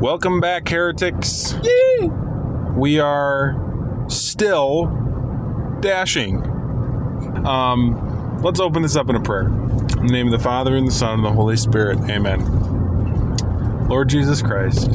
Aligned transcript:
Welcome 0.00 0.40
back, 0.40 0.66
heretics. 0.66 1.54
We 2.74 2.98
are 3.00 4.06
still 4.08 4.86
dashing. 5.82 6.42
Um, 7.46 8.40
let's 8.42 8.60
open 8.60 8.80
this 8.80 8.96
up 8.96 9.10
in 9.10 9.16
a 9.16 9.20
prayer. 9.20 9.48
In 9.48 10.06
the 10.06 10.12
name 10.12 10.24
of 10.24 10.32
the 10.32 10.38
Father, 10.38 10.74
and 10.74 10.86
the 10.86 10.90
Son, 10.90 11.16
and 11.16 11.24
the 11.24 11.32
Holy 11.32 11.58
Spirit. 11.58 11.98
Amen. 12.08 12.40
Lord 13.88 14.08
Jesus 14.08 14.40
Christ, 14.40 14.88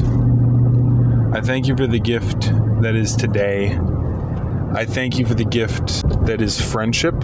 I 1.32 1.40
thank 1.40 1.68
you 1.68 1.76
for 1.76 1.86
the 1.86 2.00
gift 2.00 2.50
that 2.82 2.96
is 2.96 3.14
today. 3.14 3.78
I 4.74 4.86
thank 4.86 5.20
you 5.20 5.24
for 5.24 5.34
the 5.34 5.44
gift 5.44 6.02
that 6.26 6.42
is 6.42 6.60
friendship. 6.60 7.14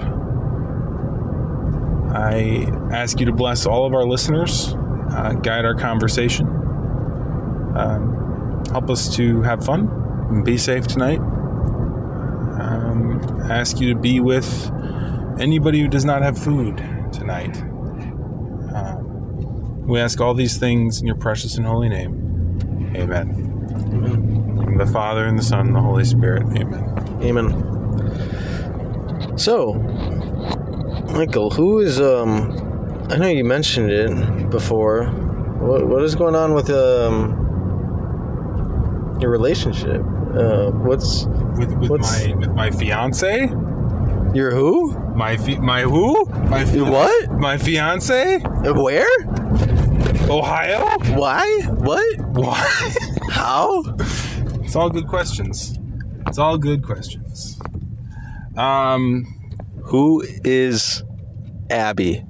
I 2.14 2.70
ask 2.92 3.18
you 3.18 3.26
to 3.26 3.32
bless 3.32 3.66
all 3.66 3.84
of 3.86 3.92
our 3.92 4.06
listeners, 4.06 4.72
uh, 5.10 5.32
guide 5.42 5.64
our 5.64 5.74
conversation, 5.74 6.61
um, 7.74 8.64
help 8.70 8.90
us 8.90 9.14
to 9.16 9.42
have 9.42 9.64
fun 9.64 9.88
and 10.30 10.44
be 10.44 10.56
safe 10.56 10.86
tonight. 10.86 11.18
Um, 12.60 13.20
ask 13.50 13.80
you 13.80 13.92
to 13.94 13.98
be 13.98 14.20
with 14.20 14.70
anybody 15.38 15.80
who 15.80 15.88
does 15.88 16.04
not 16.04 16.22
have 16.22 16.38
food 16.38 16.76
tonight. 17.12 17.56
Um, 18.74 19.86
we 19.86 20.00
ask 20.00 20.20
all 20.20 20.34
these 20.34 20.58
things 20.58 21.00
in 21.00 21.06
your 21.06 21.16
precious 21.16 21.56
and 21.56 21.66
holy 21.66 21.88
name. 21.88 22.92
Amen. 22.94 23.30
In 24.66 24.78
the 24.78 24.86
Father, 24.86 25.26
and 25.26 25.38
the 25.38 25.42
Son, 25.42 25.68
and 25.68 25.76
the 25.76 25.80
Holy 25.80 26.04
Spirit. 26.04 26.44
Amen. 26.56 27.18
Amen. 27.22 27.72
So, 29.36 29.74
Michael, 31.14 31.50
who 31.50 31.80
is 31.80 32.00
um? 32.00 32.58
I 33.10 33.16
know 33.16 33.28
you 33.28 33.44
mentioned 33.44 33.90
it 33.90 34.50
before. 34.50 35.06
What 35.06 35.86
what 35.88 36.02
is 36.02 36.14
going 36.14 36.34
on 36.34 36.54
with 36.54 36.70
um 36.70 37.41
your 39.22 39.30
relationship? 39.30 40.02
Uh, 40.34 40.70
what's 40.72 41.24
With, 41.56 41.72
with 41.78 41.90
What's- 41.90 42.26
my 42.26 42.34
with 42.34 42.52
my 42.54 42.70
fiance, 42.70 43.48
your 44.34 44.50
who? 44.52 44.98
my 45.14 45.36
fi- 45.36 45.58
my 45.60 45.82
who, 45.82 46.24
my 46.48 46.64
fi- 46.64 46.80
what? 46.82 47.30
my 47.32 47.56
fiance, 47.58 48.36
Uh, 48.42 48.72
Where? 48.74 49.06
Ohio. 50.30 50.86
Why? 51.18 51.46
What? 51.68 52.18
Why? 52.34 52.92
How? 53.30 53.82
It's 54.64 54.74
all 54.74 54.88
good 54.90 55.06
questions. 55.08 55.78
It's 56.26 56.38
all 56.38 56.56
good 56.56 56.82
questions. 56.82 57.58
Um, 58.56 59.26
Who 59.86 60.24
is 60.44 61.02
Abby? 61.70 62.24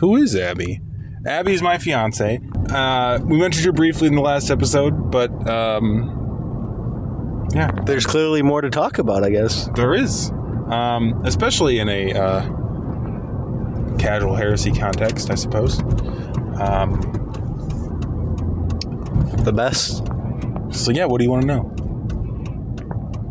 who 0.00 0.16
is 0.16 0.36
Abby? 0.36 0.80
Abby's 1.26 1.60
my 1.60 1.78
fiance. 1.78 2.38
Uh, 2.70 3.18
we 3.24 3.36
mentioned 3.36 3.66
her 3.66 3.72
briefly 3.72 4.06
in 4.06 4.14
the 4.14 4.20
last 4.22 4.48
episode, 4.50 5.10
but 5.10 5.30
um, 5.48 6.17
yeah, 7.54 7.70
There's 7.84 8.06
clearly 8.06 8.42
more 8.42 8.60
to 8.60 8.70
talk 8.70 8.98
about, 8.98 9.24
I 9.24 9.30
guess. 9.30 9.68
there 9.74 9.94
is, 9.94 10.30
um, 10.68 11.20
especially 11.24 11.78
in 11.78 11.88
a 11.88 12.12
uh, 12.12 13.96
casual 13.98 14.34
heresy 14.36 14.70
context, 14.72 15.30
I 15.30 15.34
suppose. 15.34 15.80
Um, 16.60 17.00
The 19.44 19.52
best. 19.52 20.02
so 20.70 20.90
yeah, 20.90 21.06
what 21.06 21.18
do 21.18 21.24
you 21.24 21.30
want 21.30 21.42
to 21.42 21.46
know? 21.46 21.62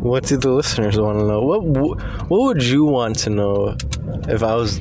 What 0.00 0.24
do 0.24 0.36
the 0.36 0.50
listeners 0.50 0.98
want 0.98 1.18
to 1.18 1.24
know? 1.26 1.42
What 1.42 1.62
What 2.28 2.40
would 2.46 2.62
you 2.64 2.84
want 2.84 3.18
to 3.20 3.30
know 3.30 3.76
if 4.28 4.42
I 4.42 4.54
was? 4.54 4.80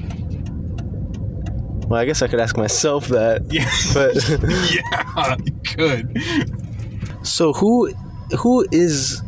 Well, 1.87 1.99
I 1.99 2.05
guess 2.05 2.21
I 2.21 2.27
could 2.27 2.39
ask 2.39 2.57
myself 2.57 3.07
that. 3.09 3.43
Yeah, 3.51 3.69
But 3.93 4.15
yeah, 4.73 5.35
you 5.43 5.53
could. 5.75 7.25
so 7.27 7.53
who 7.53 7.91
who 8.39 8.65
is 8.71 9.21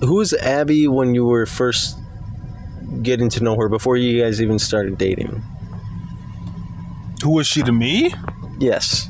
who 0.00 0.20
is 0.20 0.32
Abby 0.34 0.88
when 0.88 1.14
you 1.14 1.24
were 1.24 1.46
first 1.46 1.98
getting 3.02 3.28
to 3.30 3.42
know 3.42 3.56
her 3.56 3.68
before 3.68 3.96
you 3.96 4.22
guys 4.22 4.40
even 4.40 4.58
started 4.58 4.98
dating? 4.98 5.42
Who 7.22 7.30
was 7.30 7.46
she 7.46 7.62
to 7.62 7.72
me? 7.72 8.12
Yes. 8.58 9.08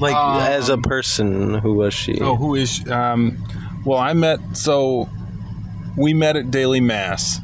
Like 0.00 0.16
as 0.16 0.68
a 0.68 0.78
person, 0.78 1.54
who 1.54 1.74
was 1.74 1.94
she? 1.94 2.20
Oh, 2.20 2.36
who 2.36 2.54
is? 2.54 2.70
She? 2.76 2.90
Um, 2.90 3.44
well, 3.84 3.98
I 3.98 4.12
met. 4.12 4.38
So 4.56 5.08
we 5.96 6.14
met 6.14 6.36
at 6.36 6.50
daily 6.50 6.80
mass. 6.80 7.40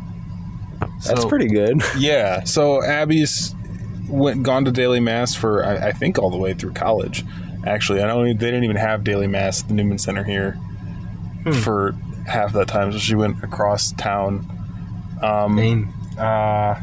That's 1.07 1.25
pretty 1.25 1.49
good. 1.49 1.83
Yeah. 1.99 2.45
So 2.45 2.83
Abby's 2.83 3.55
went 4.09 4.43
gone 4.43 4.65
to 4.65 4.73
daily 4.73 5.01
mass 5.01 5.35
for 5.35 5.65
I, 5.65 5.89
I 5.89 5.93
think 5.93 6.19
all 6.19 6.31
the 6.31 6.39
way 6.39 6.55
through 6.55 6.73
college. 6.73 7.25
Actually, 7.67 8.03
I 8.03 8.07
don't. 8.07 8.27
Even, 8.27 8.39
they 8.39 8.47
didn't 8.47 8.65
even 8.65 8.77
have 8.77 9.05
daily 9.05 9.27
mass 9.27 9.63
at 9.63 9.69
the 9.69 9.75
Newman 9.75 9.99
Center 9.99 10.25
here 10.25 10.59
for 11.63 11.95
half 12.31 12.53
that 12.55 12.69
time. 12.69 12.93
So 12.93 12.99
she 12.99 13.15
went 13.15 13.43
across 13.45 13.93
town. 13.93 14.47
Um, 15.23 15.57
Dang. 15.57 15.93
uh, 16.19 16.81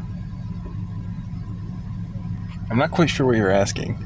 I'm 2.70 2.78
not 2.78 2.92
quite 2.92 3.10
sure 3.10 3.26
what 3.26 3.38
you're 3.38 3.50
asking. 3.52 4.04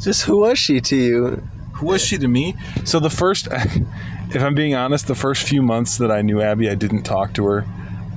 Just 0.00 0.22
who 0.24 0.38
was 0.38 0.58
she 0.58 0.80
to 0.80 0.96
you? 0.96 1.42
Who 1.74 1.86
was 1.86 2.04
she 2.04 2.18
to 2.18 2.28
me? 2.28 2.54
So 2.84 3.00
the 3.00 3.10
first, 3.10 3.48
if 4.30 4.42
I'm 4.42 4.54
being 4.54 4.74
honest, 4.74 5.06
the 5.06 5.14
first 5.14 5.46
few 5.48 5.62
months 5.62 5.98
that 5.98 6.10
I 6.10 6.22
knew 6.22 6.40
Abby, 6.40 6.68
I 6.70 6.74
didn't 6.74 7.02
talk 7.02 7.32
to 7.34 7.46
her. 7.46 7.66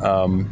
Um, 0.01 0.51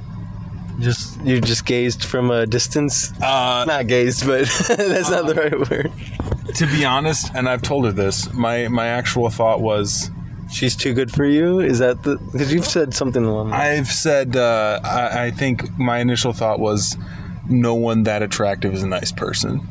Just 0.80 1.20
you 1.22 1.42
just 1.42 1.66
gazed 1.66 2.04
from 2.06 2.32
a 2.32 2.46
distance. 2.48 3.12
uh, 3.22 3.66
Not 3.68 3.88
gazed, 3.88 4.26
but 4.26 4.42
that's 4.68 5.10
not 5.12 5.28
the 5.28 5.36
right 5.36 5.70
word. 5.70 5.92
to 6.56 6.66
be 6.68 6.86
honest, 6.86 7.32
and 7.36 7.48
I've 7.50 7.62
told 7.62 7.86
her 7.86 7.92
this, 7.92 8.32
my 8.34 8.68
my 8.70 8.88
actual 8.88 9.30
thought 9.30 9.62
was, 9.62 10.10
She's 10.52 10.76
too 10.76 10.94
good 10.94 11.12
for 11.12 11.26
you. 11.26 11.60
Is 11.60 11.80
that 11.80 12.04
the? 12.04 12.18
Because 12.18 12.54
you've 12.54 12.66
said 12.66 12.94
something 12.94 13.24
along. 13.24 13.50
The 13.52 13.56
I've 13.56 13.88
said, 13.88 14.36
uh, 14.36 14.80
I, 14.84 15.26
I 15.26 15.32
think 15.32 15.78
my 15.78 16.00
initial 16.00 16.34
thought 16.34 16.60
was, 16.60 16.98
no 17.50 17.74
one 17.74 18.04
that 18.04 18.22
attractive 18.22 18.74
is 18.74 18.84
a 18.84 18.88
nice 18.88 19.12
person. 19.12 19.68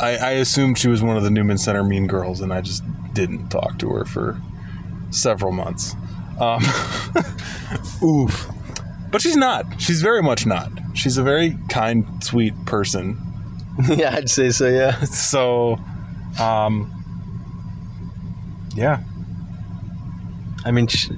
I, 0.00 0.16
I 0.16 0.30
assumed 0.32 0.78
she 0.78 0.88
was 0.88 1.02
one 1.02 1.16
of 1.16 1.22
the 1.22 1.30
Newman 1.30 1.58
Center 1.58 1.84
mean 1.84 2.06
girls, 2.06 2.40
and 2.40 2.52
I 2.52 2.60
just 2.60 2.82
didn't 3.12 3.48
talk 3.48 3.78
to 3.78 3.90
her 3.90 4.04
for 4.04 4.40
several 5.10 5.52
months. 5.52 5.94
Um, 6.40 6.62
oof. 8.02 8.48
But 9.10 9.22
she's 9.22 9.36
not. 9.36 9.80
She's 9.80 10.02
very 10.02 10.22
much 10.22 10.46
not. 10.46 10.70
She's 10.94 11.16
a 11.16 11.22
very 11.22 11.56
kind, 11.68 12.22
sweet 12.22 12.54
person. 12.66 13.18
yeah, 13.88 14.14
I'd 14.14 14.28
say 14.30 14.50
so. 14.50 14.68
Yeah. 14.68 15.00
So, 15.04 15.78
um, 16.40 16.92
yeah. 18.74 19.02
I 20.66 20.70
mean, 20.72 20.86
sh- 20.88 21.10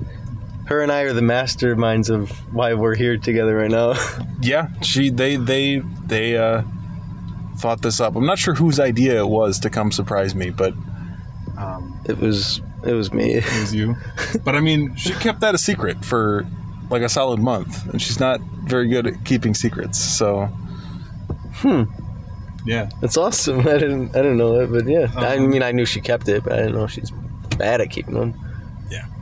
her 0.67 0.83
and 0.83 0.93
I 0.93 1.01
are 1.03 1.13
the 1.15 1.23
masterminds 1.23 2.11
of 2.11 2.31
why 2.55 2.75
we're 2.75 2.95
here 2.95 3.17
together 3.17 3.57
right 3.57 3.71
now. 3.71 3.95
yeah 4.43 4.69
she 4.83 5.11
they 5.11 5.37
they 5.37 5.79
they 6.07 6.37
uh 6.37 6.63
thought 7.57 7.83
this 7.83 8.01
up 8.01 8.15
i'm 8.15 8.25
not 8.27 8.39
sure 8.39 8.55
whose 8.55 8.79
idea 8.79 9.19
it 9.19 9.27
was 9.29 9.59
to 9.59 9.69
come 9.69 9.91
surprise 9.91 10.33
me 10.33 10.49
but 10.51 10.73
um 11.57 11.99
it 12.05 12.17
was 12.19 12.61
it 12.87 12.93
was 12.93 13.13
me. 13.13 13.33
it 13.35 13.45
was 13.61 13.75
you 13.75 13.97
but 14.45 14.55
i 14.55 14.61
mean 14.61 14.95
she 14.95 15.13
kept 15.15 15.41
that 15.41 15.57
a 15.57 15.59
secret 15.59 16.05
for 16.05 16.47
like 16.89 17.03
a 17.03 17.09
solid 17.09 17.41
month 17.41 17.85
and 17.89 18.01
she's 18.01 18.21
not 18.21 18.41
very 18.65 18.87
good 18.89 19.09
at 19.09 19.25
keeping 19.25 19.55
secrets 19.55 19.99
so 19.99 20.47
Hmm. 21.57 21.83
yeah 22.65 22.89
That's 23.01 23.17
awesome. 23.17 23.61
I 23.67 23.79
didn't 23.79 24.11
I 24.15 24.23
didn't 24.23 24.37
know 24.37 24.57
that, 24.59 24.71
but 24.71 24.87
yeah. 24.87 25.09
I 25.17 25.37
Um, 25.37 25.51
mean, 25.51 25.63
I 25.65 25.73
knew 25.73 25.85
she 25.87 26.01
kept 26.01 26.29
it, 26.29 26.45
but 26.45 26.53
I 26.53 26.57
didn't 26.59 26.75
know 26.77 26.87
she's 26.87 27.11
bad 27.57 27.81
at 27.81 27.91
keeping 27.91 28.15
them. 28.15 28.35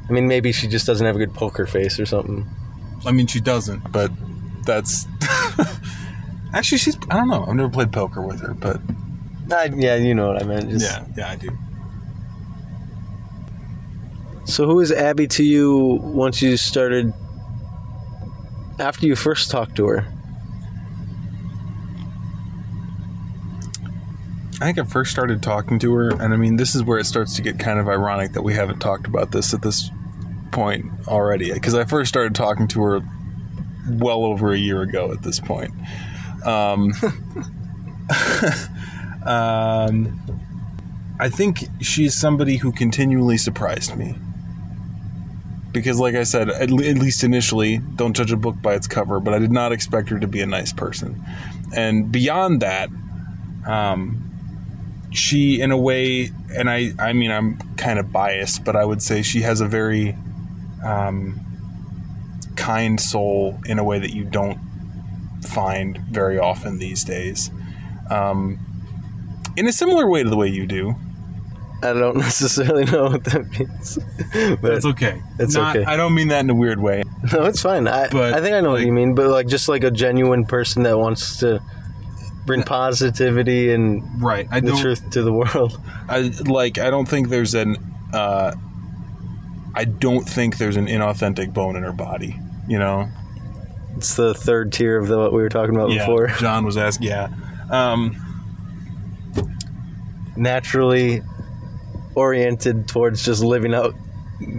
I 0.08 0.12
mean, 0.12 0.28
maybe 0.28 0.52
she 0.52 0.68
just 0.68 0.86
doesn't 0.86 1.04
have 1.04 1.16
a 1.16 1.18
good 1.18 1.34
poker 1.34 1.66
face 1.66 1.98
or 1.98 2.06
something. 2.06 2.46
i 3.04 3.12
mean 3.12 3.26
she 3.26 3.40
doesn't 3.40 3.90
but 3.92 4.10
that's 4.64 5.06
actually 6.54 6.78
she's 6.78 6.96
i 7.10 7.16
don't 7.16 7.28
know 7.28 7.44
i've 7.46 7.54
never 7.54 7.68
played 7.68 7.92
poker 7.92 8.22
with 8.22 8.40
her 8.40 8.54
but 8.54 8.80
I, 9.52 9.66
yeah, 9.76 9.94
you 9.94 10.12
know 10.14 10.26
what 10.26 10.42
I 10.42 10.46
meant. 10.46 10.70
Just, 10.70 10.84
yeah 10.84 11.04
yeah 11.16 11.30
i 11.30 11.36
do 11.36 11.50
So 14.44 14.64
who 14.66 14.78
is 14.78 14.92
Abby 14.92 15.26
to 15.28 15.42
you 15.44 15.98
once 16.02 16.40
you 16.40 16.56
started 16.56 17.12
after 18.78 19.04
you 19.06 19.16
first 19.16 19.50
talked 19.50 19.74
to 19.76 19.86
her? 19.88 20.06
I 24.60 24.64
think 24.66 24.78
I 24.78 24.84
first 24.84 25.10
started 25.10 25.42
talking 25.42 25.78
to 25.80 25.92
her, 25.94 26.10
and 26.10 26.32
I 26.32 26.36
mean, 26.36 26.56
this 26.56 26.74
is 26.74 26.82
where 26.84 26.98
it 26.98 27.04
starts 27.06 27.34
to 27.36 27.42
get 27.42 27.58
kind 27.58 27.78
of 27.78 27.88
ironic 27.88 28.32
that 28.32 28.42
we 28.42 28.54
haven't 28.54 28.78
talked 28.78 29.06
about 29.06 29.32
this 29.32 29.52
at 29.52 29.62
this 29.62 29.90
point 30.56 30.86
already. 31.06 31.52
Because 31.52 31.74
I 31.74 31.84
first 31.84 32.08
started 32.08 32.34
talking 32.34 32.66
to 32.68 32.82
her 32.82 33.00
well 33.90 34.24
over 34.24 34.52
a 34.52 34.56
year 34.56 34.80
ago 34.80 35.12
at 35.12 35.22
this 35.22 35.38
point. 35.38 35.72
Um, 36.44 36.92
um, 39.26 40.18
I 41.20 41.28
think 41.28 41.64
she's 41.80 42.14
somebody 42.14 42.56
who 42.56 42.72
continually 42.72 43.36
surprised 43.36 43.96
me. 43.96 44.16
Because, 45.72 46.00
like 46.00 46.14
I 46.14 46.22
said, 46.22 46.48
at, 46.48 46.70
le- 46.70 46.86
at 46.86 46.96
least 46.96 47.22
initially, 47.22 47.78
don't 47.96 48.16
judge 48.16 48.32
a 48.32 48.36
book 48.36 48.56
by 48.62 48.74
its 48.74 48.86
cover, 48.86 49.20
but 49.20 49.34
I 49.34 49.38
did 49.38 49.52
not 49.52 49.72
expect 49.72 50.08
her 50.08 50.18
to 50.18 50.26
be 50.26 50.40
a 50.40 50.46
nice 50.46 50.72
person. 50.72 51.22
And 51.74 52.10
beyond 52.10 52.62
that, 52.62 52.88
um, 53.66 54.22
she 55.12 55.60
in 55.60 55.70
a 55.70 55.76
way 55.76 56.30
and 56.54 56.68
i 56.68 56.90
i 56.98 57.12
mean 57.12 57.30
i'm 57.30 57.56
kind 57.76 57.98
of 57.98 58.12
biased 58.12 58.64
but 58.64 58.76
i 58.76 58.84
would 58.84 59.00
say 59.00 59.22
she 59.22 59.40
has 59.40 59.62
a 59.62 59.66
very 59.66 60.14
um, 60.84 61.40
kind 62.56 63.00
soul 63.00 63.58
in 63.66 63.78
a 63.78 63.84
way 63.84 63.98
that 63.98 64.12
you 64.14 64.24
don't 64.24 64.58
find 65.42 65.98
very 66.10 66.38
often 66.38 66.78
these 66.78 67.04
days 67.04 67.50
um, 68.10 68.58
in 69.56 69.66
a 69.66 69.72
similar 69.72 70.08
way 70.08 70.22
to 70.22 70.28
the 70.30 70.36
way 70.36 70.48
you 70.48 70.66
do 70.66 70.94
I 71.82 71.92
don't 71.92 72.16
necessarily 72.28 72.86
know 72.86 73.04
what 73.10 73.24
that 73.24 73.46
means, 73.58 73.98
but 74.62 74.72
it's 74.72 74.86
okay 74.86 75.22
It's 75.38 75.54
Not- 75.54 75.76
okay. 75.76 75.84
i 75.84 75.96
don't 75.96 76.14
mean 76.14 76.28
that 76.28 76.40
in 76.40 76.50
a 76.50 76.54
weird 76.54 76.80
way 76.80 77.02
no, 77.32 77.44
it's 77.44 77.60
fine. 77.60 77.88
I, 77.88 78.08
But, 78.08 78.34
I 78.34 78.40
think 78.40 78.54
I 78.54 78.60
know 78.60 78.70
what 78.70 78.82
you 78.82 78.92
mean, 78.92 79.14
but 79.14 79.28
like 79.28 79.48
just 79.48 79.68
like 79.68 79.82
a 79.82 79.90
genuine 79.90 80.44
person 80.44 80.84
that 80.84 80.96
wants 80.98 81.38
to 81.38 81.60
bring 82.44 82.62
positivity 82.62 83.72
and 83.72 84.04
right 84.22 84.46
i 84.52 84.60
the 84.60 84.68
don't 84.68 84.80
truth 84.80 85.10
to 85.10 85.22
the 85.22 85.32
world. 85.32 85.80
I 86.08 86.30
like. 86.44 86.78
I 86.78 86.90
don't 86.90 87.06
think 87.08 87.28
there's 87.28 87.54
an. 87.54 87.76
Uh, 88.12 88.54
I 89.76 89.84
don't 89.84 90.24
think 90.24 90.56
there's 90.56 90.76
an 90.76 90.86
inauthentic 90.86 91.52
bone 91.52 91.76
in 91.76 91.82
her 91.82 91.92
body. 91.92 92.40
You 92.66 92.78
know. 92.78 93.08
It's 93.96 94.14
the 94.16 94.34
third 94.34 94.72
tier 94.72 94.98
of 94.98 95.08
the, 95.08 95.18
what 95.18 95.32
we 95.32 95.40
were 95.40 95.48
talking 95.48 95.74
about 95.74 95.88
before. 95.88 96.26
John 96.38 96.64
was 96.64 96.76
asking. 96.76 97.08
Yeah. 97.08 97.28
Um, 97.70 98.22
Naturally 100.36 101.22
oriented 102.14 102.88
towards 102.88 103.24
just 103.24 103.42
living 103.42 103.74
out 103.74 103.94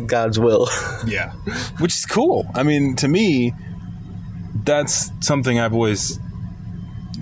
God's 0.05 0.39
will. 0.39 0.69
yeah. 1.07 1.33
Which 1.79 1.93
is 1.93 2.05
cool. 2.05 2.49
I 2.55 2.63
mean, 2.63 2.95
to 2.97 3.07
me, 3.07 3.53
that's 4.63 5.11
something 5.21 5.59
I've 5.59 5.73
always 5.73 6.19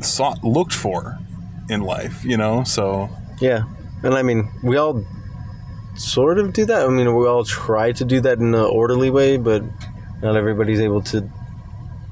sought, 0.01 0.43
looked 0.43 0.73
for 0.73 1.17
in 1.69 1.81
life. 1.81 2.23
You 2.23 2.37
know. 2.37 2.63
So 2.63 3.09
yeah, 3.39 3.63
and 4.03 4.13
I 4.13 4.21
mean, 4.21 4.49
we 4.63 4.77
all 4.77 5.05
sort 5.95 6.39
of 6.39 6.53
do 6.53 6.65
that. 6.65 6.85
I 6.85 6.89
mean, 6.89 7.13
we 7.15 7.27
all 7.27 7.43
try 7.43 7.91
to 7.93 8.05
do 8.05 8.21
that 8.21 8.39
in 8.39 8.53
an 8.53 8.61
orderly 8.61 9.09
way, 9.09 9.37
but 9.37 9.63
not 10.21 10.35
everybody's 10.35 10.79
able 10.79 11.01
to 11.03 11.29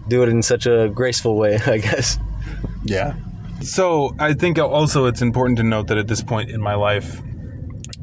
do 0.08 0.24
it 0.24 0.30
in 0.30 0.42
such 0.42 0.66
a 0.66 0.90
graceful 0.90 1.36
way. 1.36 1.60
I 1.66 1.78
guess. 1.78 2.18
Yeah. 2.84 3.16
So 3.62 4.14
I 4.20 4.34
think 4.34 4.60
also 4.60 5.06
it's 5.06 5.22
important 5.22 5.58
to 5.58 5.64
note 5.64 5.88
that 5.88 5.98
at 5.98 6.08
this 6.08 6.22
point 6.22 6.50
in 6.50 6.62
my 6.62 6.76
life, 6.76 7.22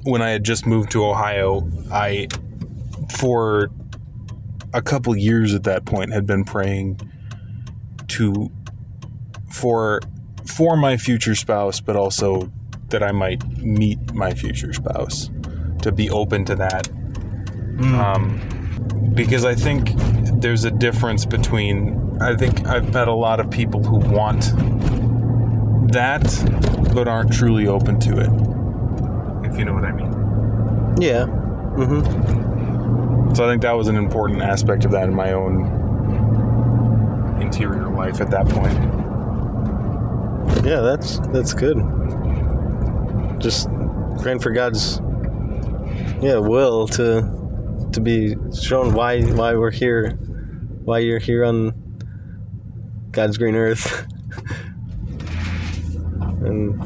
when 0.05 0.23
I 0.23 0.31
had 0.31 0.45
just 0.45 0.67
moved 0.67 0.91
to 0.93 1.05
Ohio, 1.05 1.69
I, 1.93 2.29
for 3.19 3.69
a 4.73 4.81
couple 4.81 5.15
years 5.17 5.53
at 5.55 5.65
that 5.65 5.85
point, 5.85 6.13
had 6.13 6.27
been 6.27 6.45
praying 6.45 7.01
to, 8.09 8.51
for, 9.51 10.01
for 10.47 10.77
my 10.77 10.97
future 10.97 11.35
spouse, 11.35 11.81
but 11.81 11.97
also 11.97 12.51
that 12.89 13.03
I 13.03 13.13
might 13.13 13.47
meet 13.59 14.15
my 14.15 14.33
future 14.33 14.73
spouse, 14.73 15.31
to 15.83 15.93
be 15.93 16.11
open 16.11 16.45
to 16.47 16.55
that. 16.57 16.89
Um, 17.81 18.41
because 19.15 19.45
I 19.45 19.55
think 19.55 19.93
there's 20.41 20.65
a 20.65 20.71
difference 20.71 21.25
between. 21.25 22.19
I 22.21 22.37
think 22.37 22.67
I've 22.67 22.93
met 22.93 23.09
a 23.09 23.15
lot 23.15 23.41
of 23.41 23.51
people 23.51 23.83
who 23.83 23.97
want 23.97 24.53
that, 25.93 26.23
but 26.95 27.09
aren't 27.09 27.33
truly 27.33 27.67
open 27.67 27.99
to 28.01 28.19
it. 28.19 28.31
If 29.51 29.59
you 29.59 29.65
know 29.65 29.73
what 29.73 29.85
I 29.85 29.93
mean. 29.93 30.13
Yeah. 31.01 31.25
Mm-hmm. 31.77 33.35
So 33.35 33.47
I 33.47 33.49
think 33.51 33.63
that 33.63 33.73
was 33.73 33.89
an 33.89 33.97
important 33.97 34.43
aspect 34.43 34.85
of 34.85 34.91
that 34.91 35.09
in 35.09 35.15
my 35.15 35.33
own 35.33 35.79
interior 37.41 37.89
life 37.89 38.21
at 38.21 38.31
that 38.31 38.47
point. 38.49 38.77
Yeah, 40.65 40.81
that's 40.81 41.19
that's 41.29 41.55
good. 41.55 41.79
Just 43.41 43.69
praying 44.21 44.41
for 44.41 44.51
God's 44.51 45.01
yeah 46.23 46.39
will 46.39 46.87
to 46.89 47.23
to 47.93 48.01
be 48.01 48.37
shown 48.55 48.95
why 48.95 49.23
why 49.23 49.55
we're 49.55 49.71
here, 49.71 50.11
why 50.85 50.99
you're 50.99 51.19
here 51.19 51.45
on 51.45 51.73
God's 53.11 53.37
green 53.39 53.55
earth, 53.57 54.07
and 56.45 56.81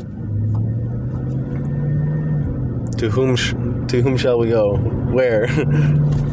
to 2.99 3.11
whom 3.11 3.37
sh- 3.37 3.55
to 3.89 4.03
whom 4.03 4.17
shall 4.17 4.39
we 4.39 4.49
go? 4.49 4.77
Where? 4.77 5.47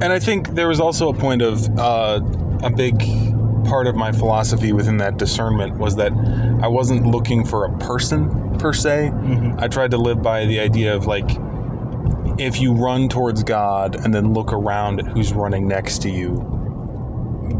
And 0.00 0.12
I 0.12 0.18
think 0.18 0.50
there 0.50 0.68
was 0.68 0.80
also 0.80 1.08
a 1.08 1.14
point 1.14 1.40
of 1.40 1.66
uh, 1.78 2.20
a 2.62 2.68
big 2.68 2.98
part 3.64 3.86
of 3.86 3.94
my 3.94 4.12
philosophy 4.12 4.72
within 4.72 4.98
that 4.98 5.16
discernment 5.16 5.78
was 5.78 5.96
that 5.96 6.12
I 6.62 6.66
wasn't 6.66 7.06
looking 7.06 7.46
for 7.46 7.64
a 7.64 7.78
person 7.78 8.58
per 8.58 8.72
se. 8.74 9.12
I 9.56 9.68
tried 9.68 9.92
to 9.92 9.96
live 9.96 10.20
by 10.20 10.46
the 10.46 10.60
idea 10.60 10.94
of 10.94 11.06
like, 11.06 11.30
if 12.38 12.60
you 12.60 12.72
run 12.72 13.08
towards 13.08 13.42
God 13.42 13.96
and 14.04 14.12
then 14.12 14.32
look 14.32 14.52
around 14.52 15.00
at 15.00 15.06
who's 15.06 15.32
running 15.32 15.68
next 15.68 16.02
to 16.02 16.10
you, 16.10 16.50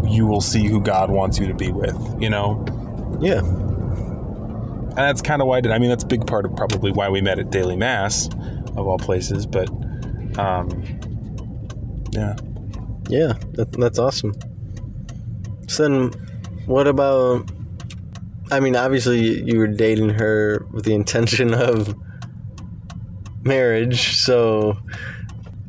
you 0.07 0.27
will 0.27 0.41
see 0.41 0.67
who 0.67 0.81
God 0.81 1.11
wants 1.11 1.39
you 1.39 1.47
to 1.47 1.55
be 1.55 1.71
with, 1.71 1.97
you 2.21 2.31
know? 2.31 2.65
yeah, 3.21 3.39
And 3.39 4.97
that's 4.97 5.23
kind 5.23 5.41
of 5.41 5.49
why 5.49 5.59
I 5.59 5.61
did. 5.61 5.73
I 5.73 5.79
mean, 5.79 5.91
that's 5.91 6.05
a 6.05 6.09
big 6.09 6.27
part 6.27 6.45
of 6.45 6.57
probably 6.57 6.93
why 6.93 7.09
we 7.09 7.21
met 7.21 7.39
at 7.39 7.51
Daily 7.51 7.77
Mass, 7.77 8.29
of 8.77 8.87
all 8.87 8.99
places. 8.99 9.47
But, 9.47 9.69
um, 10.39 10.83
yeah. 12.11 12.37
yeah, 13.09 13.35
that, 13.53 13.73
that's 13.73 13.99
awesome. 13.99 14.35
So 15.69 15.83
then, 15.85 16.11
what 16.67 16.87
about? 16.87 17.51
I 18.51 18.61
mean, 18.61 18.77
obviously 18.77 19.43
you 19.43 19.59
were 19.59 19.67
dating 19.67 20.11
her 20.11 20.67
with 20.71 20.85
the 20.85 20.95
intention 20.95 21.55
of 21.55 21.95
marriage. 23.45 24.17
So, 24.17 24.79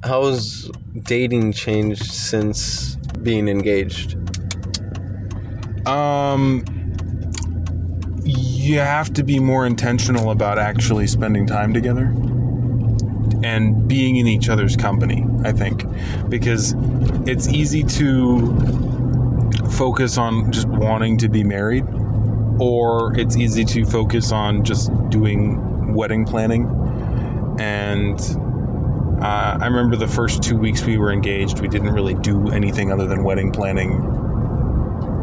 how's 0.03 0.71
dating 1.03 1.53
changed 1.53 2.05
since 2.05 2.95
being 3.21 3.47
engaged? 3.47 4.17
Um, 5.87 6.63
you 8.23 8.79
have 8.79 9.13
to 9.13 9.23
be 9.23 9.39
more 9.39 9.65
intentional 9.65 10.31
about 10.31 10.57
actually 10.57 11.07
spending 11.07 11.45
time 11.45 11.73
together 11.73 12.13
and 13.43 13.87
being 13.87 14.15
in 14.15 14.27
each 14.27 14.49
other's 14.49 14.75
company, 14.75 15.23
I 15.43 15.51
think, 15.51 15.83
because 16.29 16.73
it's 17.27 17.47
easy 17.47 17.83
to 17.83 18.55
focus 19.71 20.17
on 20.17 20.51
just 20.51 20.67
wanting 20.67 21.17
to 21.19 21.29
be 21.29 21.43
married, 21.43 21.85
or 22.59 23.15
it's 23.19 23.37
easy 23.37 23.63
to 23.65 23.85
focus 23.85 24.31
on 24.31 24.63
just 24.63 24.89
doing 25.09 25.93
wedding 25.93 26.25
planning. 26.25 26.65
And 27.59 28.19
uh, 29.21 29.57
I 29.61 29.65
remember 29.65 29.95
the 29.95 30.07
first 30.07 30.43
two 30.43 30.57
weeks 30.57 30.83
we 30.83 30.97
were 30.97 31.11
engaged, 31.11 31.59
we 31.59 31.67
didn't 31.67 31.93
really 31.93 32.15
do 32.15 32.49
anything 32.49 32.91
other 32.91 33.07
than 33.07 33.23
wedding 33.23 33.51
planning 33.51 33.93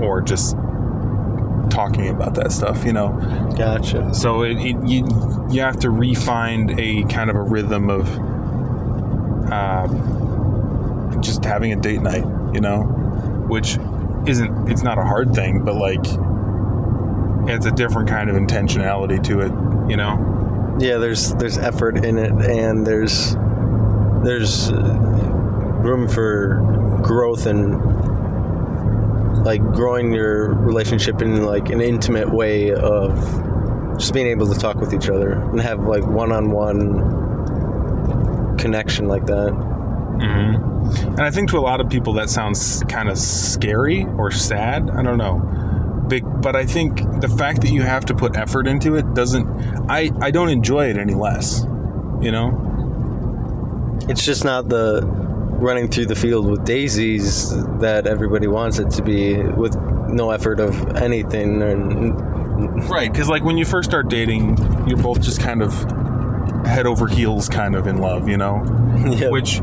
or 0.00 0.21
just 0.21 0.56
talking 1.71 2.09
about 2.09 2.35
that 2.35 2.52
stuff, 2.52 2.85
you 2.85 2.92
know. 2.92 3.09
Gotcha. 3.56 4.14
So 4.14 4.42
it, 4.42 4.56
it 4.59 4.76
you 4.87 5.06
you 5.50 5.61
have 5.61 5.78
to 5.80 5.90
refine 5.90 6.78
a 6.78 7.04
kind 7.04 7.30
of 7.30 7.37
a 7.37 7.42
rhythm 7.42 7.90
of 7.90 8.09
um, 9.52 11.18
just 11.23 11.45
having 11.45 11.73
a 11.73 11.76
date 11.76 12.02
night, 12.02 12.25
you 12.54 12.61
know, 12.61 12.83
which 13.49 13.78
isn't 14.26 14.71
it's 14.71 14.83
not 14.83 14.99
a 14.99 15.02
hard 15.02 15.35
thing, 15.35 15.64
but 15.64 15.75
like 15.75 16.04
it's 17.49 17.66
a 17.66 17.73
different 17.73 18.09
kind 18.09 18.30
of 18.30 18.37
intentionality 18.37 19.23
to 19.25 19.40
it, 19.40 19.52
you 19.90 19.97
know. 19.97 20.31
Yeah, 20.79 20.99
there's 20.99 21.35
there's 21.35 21.59
effort 21.59 22.05
in 22.05 22.19
it, 22.19 22.33
and 22.33 22.87
there's 22.87 23.37
there's 24.25 24.71
uh, 24.71 24.76
room 25.83 26.09
for 26.09 26.61
growth 27.02 27.47
and 27.47 27.81
like 29.45 29.62
growing 29.73 30.12
your 30.12 30.55
relationship 30.55 31.21
in 31.23 31.45
like 31.45 31.71
an 31.71 31.81
intimate 31.81 32.33
way 32.33 32.73
of 32.73 33.17
just 33.99 34.14
being 34.14 34.29
able 34.29 34.47
to 34.52 34.59
talk 34.59 34.76
with 34.76 34.95
each 34.95 35.09
other 35.09 35.33
and 35.33 35.61
have 35.61 35.81
like 35.81 36.07
one-on-one 36.07 36.97
connection 38.59 39.07
like 39.07 39.26
that. 39.26 39.52
Mm-hmm. 39.52 41.09
And 41.09 41.21
I 41.21 41.31
think 41.31 41.50
to 41.50 41.59
a 41.59 41.61
lot 41.61 41.81
of 41.81 41.88
people 41.88 42.12
that 42.14 42.31
sounds 42.31 42.83
kind 42.88 43.09
of 43.09 43.19
scary 43.19 44.07
or 44.17 44.31
sad. 44.31 44.91
I 44.91 45.02
don't 45.02 45.19
know. 45.19 45.41
But 46.21 46.57
I 46.57 46.66
think 46.66 46.99
the 47.21 47.28
fact 47.28 47.62
that 47.62 47.71
you 47.71 47.83
have 47.83 48.04
to 48.07 48.14
put 48.14 48.37
effort 48.37 48.66
into 48.66 48.97
it 48.97 49.14
doesn't. 49.14 49.47
I 49.88 50.11
I 50.21 50.31
don't 50.31 50.49
enjoy 50.49 50.90
it 50.90 50.97
any 50.97 51.14
less. 51.14 51.64
You 52.21 52.33
know. 52.33 53.99
It's 54.09 54.25
just 54.25 54.45
not 54.45 54.69
the 54.69 55.02
running 55.04 55.88
through 55.88 56.07
the 56.07 56.16
field 56.16 56.47
with 56.47 56.64
daisies 56.64 57.50
that 57.78 58.07
everybody 58.07 58.49
wants 58.49 58.78
it 58.81 58.90
to 58.90 59.02
be 59.02 59.37
with 59.37 59.76
no 60.09 60.33
effort 60.33 60.59
of 60.59 60.97
anything 60.97 61.62
and 61.62 62.33
Right, 62.88 63.11
because 63.11 63.28
like 63.28 63.45
when 63.45 63.57
you 63.57 63.64
first 63.64 63.90
start 63.90 64.09
dating, 64.09 64.57
you're 64.87 64.99
both 64.99 65.21
just 65.21 65.40
kind 65.40 65.62
of 65.62 65.73
head 66.66 66.87
over 66.87 67.07
heels, 67.07 67.49
kind 67.49 67.75
of 67.75 67.87
in 67.87 67.99
love. 67.99 68.28
You 68.28 68.37
know. 68.37 68.62
yeah, 69.11 69.31
Which 69.31 69.61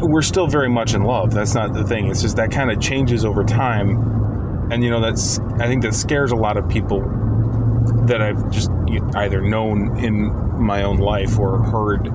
we're 0.00 0.22
still 0.22 0.46
very 0.46 0.68
much 0.68 0.94
in 0.94 1.02
love. 1.02 1.32
That's 1.32 1.54
not 1.54 1.72
the 1.72 1.84
thing. 1.84 2.08
It's 2.08 2.22
just 2.22 2.36
that 2.36 2.50
kind 2.50 2.70
of 2.70 2.80
changes 2.80 3.24
over 3.24 3.44
time, 3.44 4.31
and 4.72 4.82
you 4.82 4.90
know 4.90 5.00
that's 5.00 5.38
I 5.60 5.66
think 5.66 5.82
that 5.82 5.94
scares 5.94 6.32
a 6.32 6.36
lot 6.36 6.56
of 6.56 6.68
people 6.68 7.00
that 8.06 8.22
I've 8.22 8.50
just 8.50 8.70
either 9.14 9.42
known 9.42 9.98
in 10.02 10.32
my 10.60 10.82
own 10.82 10.98
life 10.98 11.38
or 11.38 11.62
heard 11.62 12.10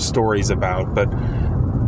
stories 0.00 0.50
about. 0.50 0.94
But 0.94 1.10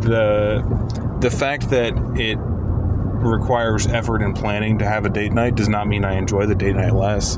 the 0.01 1.17
the 1.21 1.31
fact 1.31 1.69
that 1.69 1.93
it 2.19 2.37
requires 2.37 3.87
effort 3.87 4.21
and 4.21 4.35
planning 4.35 4.79
to 4.79 4.85
have 4.85 5.05
a 5.05 5.09
date 5.09 5.31
night 5.31 5.55
does 5.55 5.69
not 5.69 5.87
mean 5.87 6.03
I 6.03 6.17
enjoy 6.17 6.45
the 6.45 6.55
date 6.55 6.75
night 6.75 6.93
less. 6.93 7.37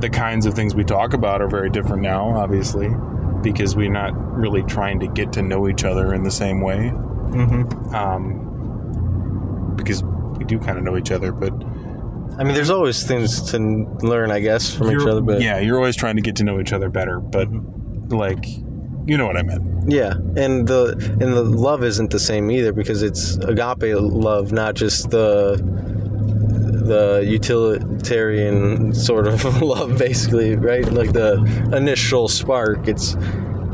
The 0.00 0.10
kinds 0.10 0.46
of 0.46 0.54
things 0.54 0.74
we 0.74 0.84
talk 0.84 1.14
about 1.14 1.40
are 1.40 1.48
very 1.48 1.70
different 1.70 2.02
now, 2.02 2.36
obviously, 2.36 2.90
because 3.42 3.76
we're 3.76 3.90
not 3.90 4.14
really 4.36 4.62
trying 4.64 5.00
to 5.00 5.06
get 5.06 5.32
to 5.34 5.42
know 5.42 5.68
each 5.68 5.84
other 5.84 6.12
in 6.12 6.24
the 6.24 6.30
same 6.30 6.60
way. 6.60 6.92
Mm-hmm. 6.92 7.94
Um, 7.94 9.74
because 9.76 10.02
we 10.02 10.44
do 10.44 10.58
kind 10.58 10.78
of 10.78 10.84
know 10.84 10.96
each 10.96 11.10
other, 11.10 11.32
but 11.32 11.52
I 12.38 12.44
mean, 12.44 12.54
there's 12.54 12.70
always 12.70 13.02
things 13.04 13.50
to 13.52 13.58
learn, 14.02 14.30
I 14.30 14.40
guess, 14.40 14.74
from 14.74 14.88
each 14.88 14.92
you're- 14.98 15.10
other. 15.10 15.20
But 15.22 15.40
yeah, 15.40 15.58
you're 15.58 15.76
always 15.78 15.96
trying 15.96 16.16
to 16.16 16.22
get 16.22 16.36
to 16.36 16.44
know 16.44 16.60
each 16.60 16.72
other 16.72 16.88
better. 16.90 17.18
But 17.20 17.48
like, 18.10 18.44
you 19.06 19.16
know 19.16 19.26
what 19.26 19.36
I 19.36 19.42
meant. 19.42 19.90
Yeah, 19.90 20.12
and 20.36 20.66
the 20.66 20.96
and 21.20 21.32
the 21.32 21.42
love 21.44 21.82
isn't 21.84 22.10
the 22.10 22.18
same 22.20 22.50
either 22.50 22.72
because 22.72 23.02
it's 23.02 23.36
agape 23.36 23.94
love, 23.98 24.52
not 24.52 24.74
just 24.74 25.10
the 25.10 25.56
the 26.86 27.24
utilitarian 27.26 28.92
sort 28.94 29.26
of 29.26 29.44
love, 29.62 29.96
basically, 29.98 30.56
right? 30.56 30.84
Like 30.90 31.12
the 31.12 31.34
initial 31.72 32.28
spark. 32.28 32.86
It's 32.88 33.16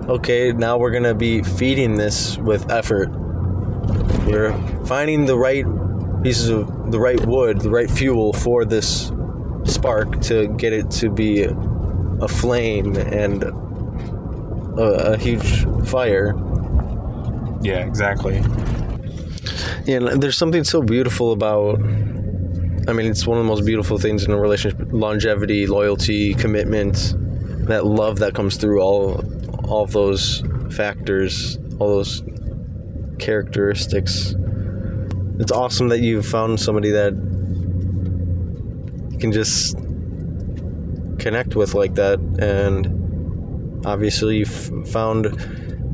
okay. 0.09 0.53
Now 0.53 0.79
we're 0.79 0.91
gonna 0.93 1.15
be 1.15 1.43
feeding 1.43 1.97
this 1.97 2.39
with 2.39 2.71
effort. 2.71 3.09
We're 4.27 4.53
finding 4.85 5.27
the 5.27 5.37
right 5.37 5.65
pieces 6.23 6.49
of 6.49 6.93
the 6.93 6.99
right 6.99 7.21
wood, 7.27 7.61
the 7.61 7.71
right 7.71 7.91
fuel 7.91 8.33
for 8.33 8.65
this 8.65 9.13
spark 9.65 10.21
to 10.23 10.49
get 10.57 10.73
it 10.73 10.91
to 10.91 11.11
be 11.11 11.43
a 11.43 12.29
flame 12.29 12.97
and 12.97 13.45
a, 14.79 15.13
a 15.13 15.19
huge 15.19 15.65
fire. 15.89 16.35
Yeah, 17.63 17.85
exactly. 17.87 18.43
Yeah, 19.85 19.97
and 19.97 20.23
there's 20.23 20.37
something 20.37 20.65
so 20.65 20.83
beautiful 20.83 21.33
about. 21.33 21.81
I 22.89 22.93
mean, 22.93 23.07
it's 23.07 23.27
one 23.27 23.39
of 23.39 23.45
the 23.45 23.49
most 23.49 23.65
beautiful 23.65 23.99
things 23.99 24.25
in 24.25 24.33
a 24.33 24.39
relationship: 24.39 24.89
longevity, 24.93 25.67
loyalty, 25.67 26.35
commitment, 26.35 27.15
that 27.67 27.87
love 27.87 28.19
that 28.21 28.35
comes 28.35 28.57
through 28.57 28.81
all, 28.81 29.25
all 29.65 29.85
of 29.85 29.93
those 29.93 30.43
factors, 30.71 31.59
all 31.79 31.89
those 31.89 32.23
characteristics. 33.19 34.35
It's 35.43 35.51
awesome 35.51 35.89
that 35.89 35.99
you've 35.99 36.25
found 36.25 36.61
somebody 36.61 36.93
that 36.93 37.15
you 39.11 39.19
can 39.19 39.33
just 39.33 39.77
connect 41.19 41.57
with 41.57 41.75
like 41.75 41.97
that, 41.97 42.21
and 42.39 43.85
obviously 43.85 44.37
you've 44.37 44.89
found 44.89 45.27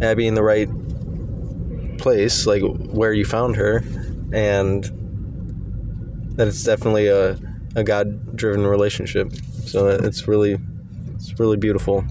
Abby 0.02 0.26
in 0.26 0.34
the 0.34 0.42
right 0.42 0.68
place, 1.96 2.46
like 2.46 2.60
where 2.60 3.14
you 3.14 3.24
found 3.24 3.56
her, 3.56 3.82
and 4.34 4.84
that 6.36 6.46
it's 6.46 6.62
definitely 6.62 7.06
a, 7.06 7.38
a 7.74 7.82
God 7.82 8.36
driven 8.36 8.66
relationship. 8.66 9.32
So 9.64 9.86
it's 9.86 10.28
really 10.28 10.58
it's 11.14 11.40
really 11.40 11.56
beautiful. 11.56 12.04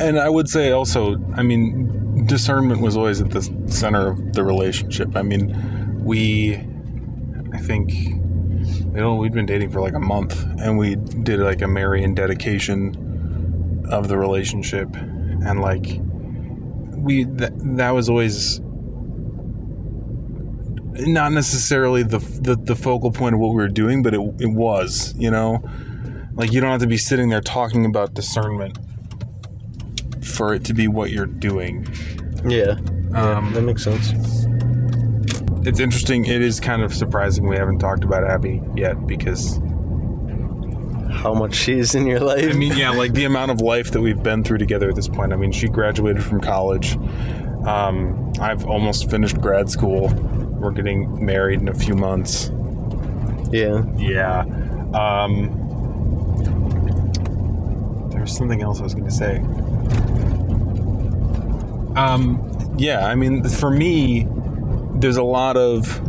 And 0.00 0.18
I 0.18 0.30
would 0.30 0.48
say 0.48 0.72
also, 0.72 1.14
I 1.36 1.44
mean, 1.44 2.26
discernment 2.26 2.80
was 2.80 2.96
always 2.96 3.20
at 3.20 3.30
the 3.30 3.42
center 3.68 4.08
of 4.08 4.32
the 4.32 4.42
relationship. 4.42 5.14
I 5.14 5.22
mean, 5.22 5.75
we, 6.06 6.54
I 7.52 7.58
think, 7.58 7.92
you 7.92 8.92
know, 8.92 9.16
we'd 9.16 9.32
been 9.32 9.46
dating 9.46 9.70
for 9.70 9.80
like 9.80 9.94
a 9.94 10.00
month, 10.00 10.40
and 10.60 10.78
we 10.78 10.94
did 10.94 11.40
like 11.40 11.62
a 11.62 11.66
Marian 11.66 12.14
dedication 12.14 13.84
of 13.90 14.08
the 14.08 14.16
relationship, 14.16 14.94
and 14.94 15.60
like, 15.60 16.00
we 16.96 17.24
that 17.24 17.52
that 17.76 17.90
was 17.90 18.08
always 18.08 18.60
not 20.98 21.32
necessarily 21.32 22.02
the, 22.02 22.18
the 22.18 22.56
the 22.56 22.74
focal 22.76 23.10
point 23.12 23.34
of 23.34 23.40
what 23.40 23.48
we 23.48 23.56
were 23.56 23.68
doing, 23.68 24.02
but 24.02 24.14
it 24.14 24.20
it 24.38 24.52
was, 24.52 25.14
you 25.18 25.30
know, 25.30 25.62
like 26.34 26.52
you 26.52 26.60
don't 26.60 26.70
have 26.70 26.80
to 26.80 26.86
be 26.86 26.96
sitting 26.96 27.28
there 27.28 27.40
talking 27.40 27.84
about 27.84 28.14
discernment 28.14 28.78
for 30.24 30.54
it 30.54 30.64
to 30.64 30.74
be 30.74 30.88
what 30.88 31.10
you're 31.10 31.26
doing. 31.26 31.86
Yeah, 32.46 32.76
yeah 33.12 33.36
Um, 33.36 33.52
that 33.54 33.62
makes 33.62 33.84
sense. 33.84 34.45
It's 35.66 35.80
interesting. 35.80 36.24
It 36.26 36.42
is 36.42 36.60
kind 36.60 36.82
of 36.82 36.94
surprising 36.94 37.48
we 37.48 37.56
haven't 37.56 37.80
talked 37.80 38.04
about 38.04 38.22
Abby 38.22 38.62
yet 38.76 39.04
because 39.04 39.56
How 41.10 41.34
much 41.34 41.54
she's 41.56 41.96
in 41.96 42.06
your 42.06 42.20
life? 42.20 42.48
I 42.48 42.52
mean, 42.52 42.76
yeah, 42.76 42.90
like 42.90 43.14
the 43.14 43.24
amount 43.24 43.50
of 43.50 43.60
life 43.60 43.90
that 43.90 44.00
we've 44.00 44.22
been 44.22 44.44
through 44.44 44.58
together 44.58 44.88
at 44.88 44.94
this 44.94 45.08
point. 45.08 45.32
I 45.32 45.36
mean, 45.36 45.50
she 45.50 45.66
graduated 45.66 46.22
from 46.22 46.40
college. 46.40 46.96
Um, 47.66 48.32
I've 48.40 48.64
almost 48.64 49.10
finished 49.10 49.40
grad 49.40 49.68
school. 49.68 50.08
We're 50.60 50.70
getting 50.70 51.24
married 51.24 51.60
in 51.60 51.68
a 51.68 51.74
few 51.74 51.96
months. 51.96 52.52
yeah, 53.50 53.82
Yeah. 53.96 54.44
Um, 54.94 55.50
there 58.10 58.20
was 58.20 58.36
something 58.36 58.62
else 58.62 58.78
I 58.78 58.84
was 58.84 58.94
going 58.94 59.06
to 59.06 59.10
say. 59.10 59.38
Um, 61.96 62.74
yeah, 62.78 63.06
I 63.06 63.16
mean, 63.16 63.42
for 63.48 63.70
me, 63.70 64.28
there's 64.96 65.16
a 65.16 65.22
lot 65.22 65.56
of. 65.56 66.00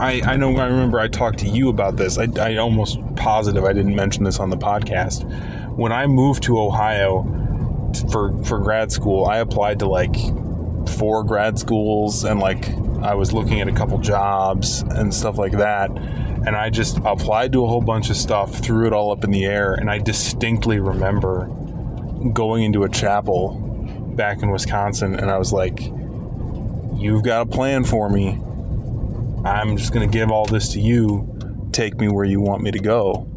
I, 0.00 0.22
I 0.24 0.36
know 0.36 0.56
I 0.56 0.66
remember 0.66 1.00
I 1.00 1.08
talked 1.08 1.40
to 1.40 1.48
you 1.48 1.68
about 1.68 1.96
this. 1.96 2.18
I, 2.18 2.28
I 2.38 2.56
almost 2.56 3.00
positive 3.16 3.64
I 3.64 3.72
didn't 3.72 3.96
mention 3.96 4.22
this 4.22 4.38
on 4.38 4.50
the 4.50 4.56
podcast. 4.56 5.24
When 5.76 5.90
I 5.90 6.06
moved 6.06 6.44
to 6.44 6.58
Ohio 6.58 7.24
for 8.12 8.36
for 8.44 8.58
grad 8.58 8.92
school, 8.92 9.26
I 9.26 9.38
applied 9.38 9.80
to 9.80 9.86
like 9.86 10.16
four 10.88 11.24
grad 11.24 11.58
schools 11.58 12.24
and 12.24 12.40
like 12.40 12.68
I 13.02 13.14
was 13.14 13.32
looking 13.32 13.60
at 13.60 13.68
a 13.68 13.72
couple 13.72 13.98
jobs 13.98 14.82
and 14.82 15.12
stuff 15.12 15.38
like 15.38 15.52
that. 15.52 15.90
And 15.90 16.56
I 16.56 16.70
just 16.70 16.98
applied 16.98 17.52
to 17.52 17.64
a 17.64 17.68
whole 17.68 17.80
bunch 17.80 18.10
of 18.10 18.16
stuff, 18.16 18.54
threw 18.54 18.86
it 18.86 18.92
all 18.92 19.10
up 19.10 19.24
in 19.24 19.32
the 19.32 19.44
air, 19.44 19.74
and 19.74 19.90
I 19.90 19.98
distinctly 19.98 20.78
remember 20.78 21.46
going 22.32 22.62
into 22.62 22.84
a 22.84 22.88
chapel 22.88 23.54
back 24.16 24.42
in 24.42 24.50
Wisconsin 24.50 25.14
and 25.14 25.30
I 25.30 25.38
was 25.38 25.52
like, 25.52 25.92
You've 26.98 27.22
got 27.22 27.42
a 27.42 27.46
plan 27.46 27.84
for 27.84 28.10
me. 28.10 28.40
I'm 29.44 29.76
just 29.76 29.92
gonna 29.92 30.08
give 30.08 30.32
all 30.32 30.46
this 30.46 30.72
to 30.72 30.80
you. 30.80 31.68
Take 31.70 31.96
me 32.00 32.08
where 32.08 32.24
you 32.24 32.40
want 32.40 32.60
me 32.60 32.72
to 32.72 32.80
go. 32.80 33.28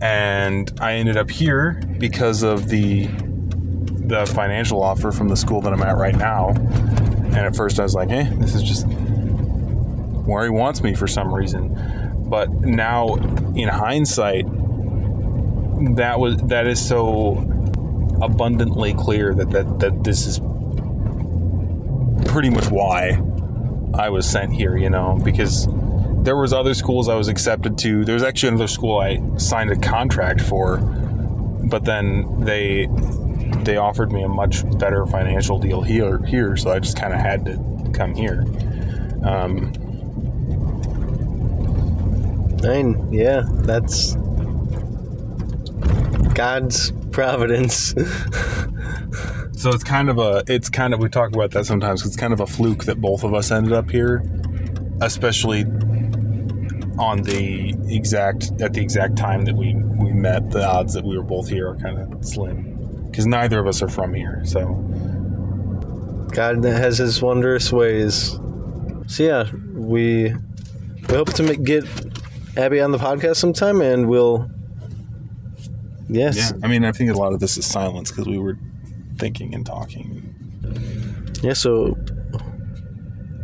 And 0.00 0.72
I 0.80 0.94
ended 0.94 1.16
up 1.16 1.30
here 1.30 1.80
because 1.98 2.42
of 2.42 2.68
the 2.68 3.06
the 3.06 4.26
financial 4.26 4.82
offer 4.82 5.12
from 5.12 5.28
the 5.28 5.36
school 5.36 5.60
that 5.60 5.72
I'm 5.72 5.80
at 5.82 5.96
right 5.96 6.16
now. 6.16 6.48
And 6.48 7.36
at 7.36 7.54
first 7.54 7.78
I 7.78 7.84
was 7.84 7.94
like, 7.94 8.10
hey, 8.10 8.24
this 8.34 8.56
is 8.56 8.62
just 8.62 8.86
where 8.88 10.42
he 10.42 10.50
wants 10.50 10.82
me 10.82 10.94
for 10.94 11.06
some 11.06 11.32
reason. 11.32 12.24
But 12.26 12.50
now 12.50 13.14
in 13.54 13.68
hindsight, 13.68 14.46
that 15.94 16.18
was 16.18 16.36
that 16.48 16.66
is 16.66 16.84
so 16.84 17.50
abundantly 18.20 18.92
clear 18.92 19.32
that 19.34 19.50
that, 19.50 19.78
that 19.78 20.02
this 20.02 20.26
is 20.26 20.40
pretty 22.34 22.50
much 22.50 22.68
why 22.68 23.10
I 23.96 24.08
was 24.08 24.28
sent 24.28 24.52
here, 24.52 24.76
you 24.76 24.90
know, 24.90 25.20
because 25.22 25.68
there 26.24 26.36
was 26.36 26.52
other 26.52 26.74
schools 26.74 27.08
I 27.08 27.14
was 27.14 27.28
accepted 27.28 27.78
to. 27.78 28.04
There 28.04 28.14
was 28.14 28.24
actually 28.24 28.48
another 28.48 28.66
school 28.66 28.98
I 28.98 29.20
signed 29.36 29.70
a 29.70 29.76
contract 29.76 30.40
for, 30.40 30.78
but 30.78 31.84
then 31.84 32.40
they 32.40 32.88
they 33.62 33.76
offered 33.76 34.10
me 34.10 34.24
a 34.24 34.28
much 34.28 34.68
better 34.80 35.06
financial 35.06 35.60
deal 35.60 35.80
here 35.80 36.18
here, 36.24 36.56
so 36.56 36.72
I 36.72 36.80
just 36.80 36.98
kind 36.98 37.12
of 37.12 37.20
had 37.20 37.44
to 37.44 37.90
come 37.94 38.16
here. 38.16 38.44
Um, 39.22 39.72
I 42.64 42.82
mean, 42.82 43.12
yeah, 43.12 43.42
that's 43.46 44.16
God's 46.34 46.90
providence. 47.12 47.94
so 49.64 49.70
it's 49.70 49.82
kind 49.82 50.10
of 50.10 50.18
a 50.18 50.44
it's 50.46 50.68
kind 50.68 50.92
of 50.92 51.00
we 51.00 51.08
talk 51.08 51.34
about 51.34 51.50
that 51.52 51.64
sometimes 51.64 52.02
'cause 52.02 52.08
it's 52.08 52.20
kind 52.20 52.34
of 52.34 52.40
a 52.40 52.46
fluke 52.46 52.84
that 52.84 53.00
both 53.00 53.24
of 53.24 53.32
us 53.32 53.50
ended 53.50 53.72
up 53.72 53.90
here, 53.90 54.22
especially 55.00 55.64
on 56.98 57.22
the 57.22 57.74
exact 57.88 58.52
at 58.60 58.74
the 58.74 58.82
exact 58.82 59.16
time 59.16 59.46
that 59.46 59.56
we 59.56 59.74
we 59.74 60.12
met. 60.12 60.50
The 60.50 60.68
odds 60.68 60.92
that 60.92 61.02
we 61.02 61.16
were 61.16 61.24
both 61.24 61.48
here 61.48 61.70
are 61.70 61.76
kind 61.76 61.98
of 61.98 62.22
slim 62.22 63.06
because 63.06 63.26
neither 63.26 63.58
of 63.58 63.66
us 63.66 63.80
are 63.80 63.88
from 63.88 64.12
here. 64.12 64.42
So 64.44 64.66
God 66.32 66.62
has 66.62 66.98
His 66.98 67.22
wondrous 67.22 67.72
ways. 67.72 68.38
So 69.06 69.22
yeah, 69.22 69.50
we 69.72 70.34
we 71.08 71.14
hope 71.14 71.32
to 71.32 71.42
make, 71.42 71.64
get 71.64 71.84
Abby 72.58 72.82
on 72.82 72.90
the 72.90 72.98
podcast 72.98 73.36
sometime, 73.36 73.80
and 73.80 74.10
we'll 74.10 74.50
yes, 76.10 76.36
yeah, 76.36 76.50
I 76.62 76.68
mean 76.68 76.84
I 76.84 76.92
think 76.92 77.10
a 77.10 77.14
lot 77.14 77.32
of 77.32 77.40
this 77.40 77.56
is 77.56 77.64
silence 77.64 78.10
because 78.10 78.26
we 78.26 78.36
were 78.36 78.58
thinking 79.24 79.54
and 79.54 79.64
talking. 79.64 80.34
yeah. 81.42 81.54
So 81.54 81.96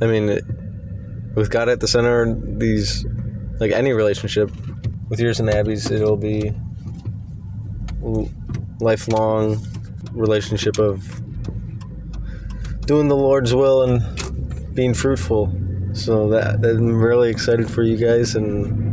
I 0.02 0.06
mean, 0.06 0.28
it, 0.28 0.44
with 1.34 1.50
God 1.50 1.70
at 1.70 1.80
the 1.80 1.88
center, 1.88 2.36
these 2.58 3.06
like 3.60 3.72
any 3.72 3.92
relationship 3.94 4.50
with 5.08 5.20
yours 5.20 5.40
and 5.40 5.48
Abby's, 5.48 5.90
it'll 5.90 6.18
be 6.18 6.52
lifelong 8.80 9.58
relationship 10.12 10.78
of 10.78 11.02
doing 12.86 13.08
the 13.08 13.16
Lord's 13.16 13.54
will 13.54 13.82
and 13.84 14.74
being 14.74 14.92
fruitful. 14.92 15.50
So 15.94 16.28
that, 16.28 16.60
that 16.60 16.76
I'm 16.76 17.00
really 17.00 17.30
excited 17.30 17.70
for 17.70 17.82
you 17.82 17.96
guys, 17.96 18.34
and 18.34 18.84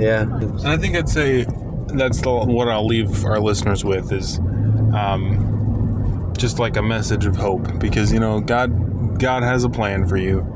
yeah, 0.00 0.22
And 0.22 0.68
I 0.68 0.76
think 0.76 0.94
I'd 0.94 1.08
say 1.08 1.46
that's 1.88 2.20
the, 2.20 2.30
what 2.30 2.68
I'll 2.68 2.86
leave 2.86 3.24
our 3.24 3.40
listeners 3.40 3.84
with 3.84 4.12
is 4.12 4.38
um, 4.94 6.32
just 6.36 6.58
like 6.58 6.76
a 6.76 6.82
message 6.82 7.26
of 7.26 7.36
hope 7.36 7.78
because 7.78 8.12
you 8.12 8.20
know 8.20 8.40
God 8.40 9.18
God 9.18 9.42
has 9.42 9.64
a 9.64 9.68
plan 9.68 10.06
for 10.06 10.16
you. 10.16 10.46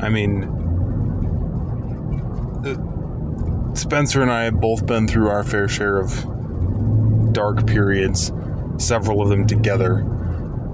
I 0.00 0.08
mean, 0.08 0.42
Spencer 3.74 4.22
and 4.22 4.30
I 4.30 4.44
have 4.44 4.60
both 4.60 4.86
been 4.86 5.08
through 5.08 5.28
our 5.28 5.44
fair 5.44 5.68
share 5.68 5.98
of 5.98 7.32
dark 7.32 7.66
periods, 7.66 8.32
several 8.78 9.22
of 9.22 9.28
them 9.28 9.46
together, 9.46 9.98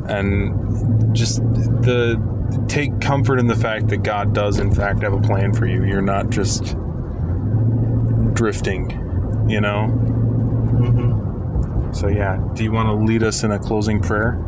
and 0.08 1.14
just 1.14 1.40
the 1.42 2.20
take 2.66 3.00
comfort 3.00 3.38
in 3.38 3.46
the 3.46 3.56
fact 3.56 3.88
that 3.88 3.98
God 3.98 4.34
does 4.34 4.58
in 4.58 4.74
fact 4.74 5.02
have 5.02 5.12
a 5.12 5.20
plan 5.20 5.52
for 5.52 5.66
you. 5.66 5.84
You're 5.84 6.02
not 6.02 6.30
just 6.30 6.76
drifting, 8.34 8.90
you 9.48 9.60
know? 9.60 11.24
So, 11.92 12.08
yeah, 12.08 12.38
do 12.54 12.62
you 12.62 12.72
want 12.72 12.88
to 12.88 12.94
lead 12.94 13.22
us 13.22 13.42
in 13.44 13.50
a 13.50 13.58
closing 13.58 14.00
prayer? 14.00 14.38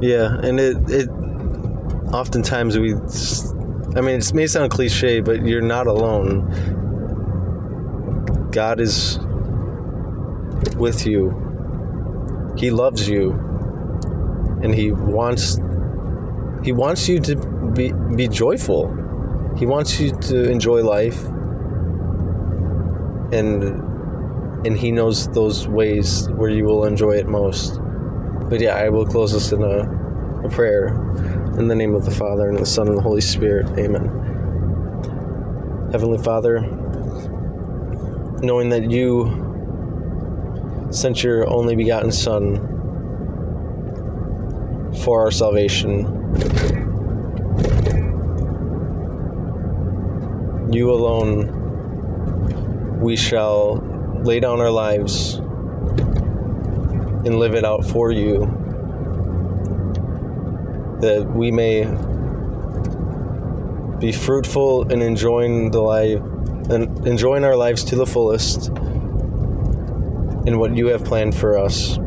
yeah, 0.00 0.38
and 0.42 0.58
it 0.60 0.76
it 0.88 1.08
oftentimes 2.12 2.78
we, 2.78 2.94
I 3.96 4.00
mean, 4.00 4.18
it 4.20 4.34
may 4.34 4.46
sound 4.46 4.70
cliche, 4.70 5.20
but 5.20 5.44
you're 5.44 5.60
not 5.60 5.86
alone. 5.86 6.48
God 8.50 8.80
is 8.80 9.18
with 10.76 11.06
you. 11.06 11.36
He 12.56 12.70
loves 12.70 13.08
you, 13.08 13.32
and 14.62 14.74
he 14.74 14.92
wants 14.92 15.58
he 16.62 16.72
wants 16.72 17.08
you 17.08 17.20
to 17.20 17.36
be 17.74 17.92
be 18.16 18.28
joyful. 18.28 18.96
He 19.56 19.66
wants 19.66 20.00
you 20.00 20.12
to 20.12 20.50
enjoy 20.50 20.82
life, 20.82 21.22
and 23.32 23.89
and 24.64 24.76
he 24.76 24.92
knows 24.92 25.28
those 25.28 25.66
ways 25.66 26.28
where 26.30 26.50
you 26.50 26.64
will 26.64 26.84
enjoy 26.84 27.12
it 27.12 27.26
most. 27.26 27.80
But 28.48 28.60
yeah, 28.60 28.76
I 28.76 28.88
will 28.90 29.06
close 29.06 29.32
this 29.32 29.52
in 29.52 29.62
a, 29.62 30.44
a 30.44 30.50
prayer 30.50 30.88
in 31.58 31.68
the 31.68 31.74
name 31.74 31.94
of 31.94 32.04
the 32.04 32.10
Father 32.10 32.48
and 32.48 32.58
the 32.58 32.66
Son 32.66 32.88
and 32.88 32.96
the 32.96 33.02
Holy 33.02 33.20
Spirit. 33.20 33.66
Amen. 33.78 34.08
Heavenly 35.92 36.18
Father, 36.18 36.60
knowing 38.42 38.68
that 38.70 38.90
you 38.90 39.48
sent 40.90 41.22
your 41.22 41.48
only 41.48 41.76
begotten 41.76 42.12
Son 42.12 42.66
for 45.04 45.22
our 45.22 45.30
salvation, 45.30 46.06
you 50.72 50.90
alone 50.90 51.58
we 53.00 53.16
shall 53.16 53.79
lay 54.24 54.40
down 54.40 54.60
our 54.60 54.70
lives 54.70 55.36
and 57.24 57.38
live 57.38 57.54
it 57.54 57.64
out 57.64 57.84
for 57.84 58.10
you 58.10 58.46
that 61.00 61.30
we 61.34 61.50
may 61.50 61.84
be 63.98 64.12
fruitful 64.12 64.90
and 64.90 65.02
enjoying 65.02 65.70
the 65.70 65.80
life 65.80 66.20
and 66.70 67.06
enjoying 67.06 67.44
our 67.44 67.56
lives 67.56 67.84
to 67.84 67.96
the 67.96 68.06
fullest 68.06 68.68
in 70.46 70.58
what 70.58 70.76
you 70.76 70.86
have 70.86 71.04
planned 71.04 71.34
for 71.34 71.58
us 71.58 71.98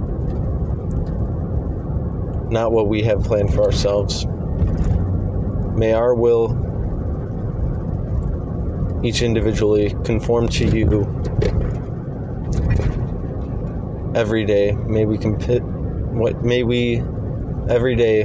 not 2.53 2.71
what 2.71 2.87
we 2.87 3.01
have 3.01 3.23
planned 3.23 3.51
for 3.53 3.63
ourselves. 3.63 4.25
May 5.75 5.91
our 5.91 6.13
will 6.13 6.59
each 9.03 9.21
individually 9.21 9.95
conform 10.05 10.47
to 10.49 10.65
you 10.65 10.85
every 14.15 14.45
day. 14.45 14.71
May 14.71 15.05
we 15.05 15.17
commit 15.17 15.63
what 15.63 16.43
may 16.43 16.63
we 16.63 17.01
every 17.69 17.95
day 17.95 18.23